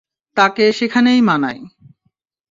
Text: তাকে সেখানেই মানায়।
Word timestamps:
তাকে 0.37 0.65
সেখানেই 0.71 1.19
মানায়। 1.21 1.61